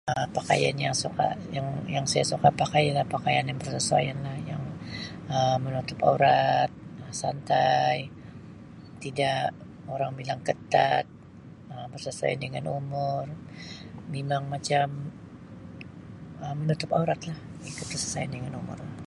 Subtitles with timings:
[0.17, 3.05] Um Pakaian yang suka yang-yang saya suka pakai ialah
[3.61, 4.63] bersesuaian Um yang
[5.63, 6.69] menutup aurat
[7.03, 7.95] Um, santai,
[9.03, 9.45] tidak
[9.93, 11.05] orang bilang ketat,
[11.71, 13.23] Um bersesuaian dengan umur,
[14.13, 14.87] memang macam
[16.43, 17.37] Um menutup aurat lah,
[17.69, 18.97] ikut kesesuaian dengan umur.